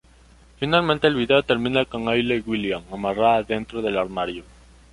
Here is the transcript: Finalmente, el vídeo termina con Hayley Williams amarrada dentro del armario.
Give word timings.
Finalmente, 0.57 1.05
el 1.05 1.13
vídeo 1.13 1.43
termina 1.43 1.85
con 1.85 2.09
Hayley 2.09 2.39
Williams 2.43 2.91
amarrada 2.91 3.43
dentro 3.43 3.83
del 3.83 3.99
armario. 3.99 4.43